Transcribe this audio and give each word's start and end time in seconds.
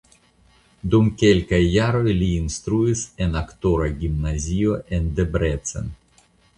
Dum 0.95 1.11
kelkaj 1.23 1.59
jaroj 1.65 2.15
li 2.23 2.31
instruis 2.39 3.05
en 3.27 3.39
aktora 3.45 3.93
gimnazio 4.03 4.83
en 4.99 5.17
Debrecen. 5.23 5.99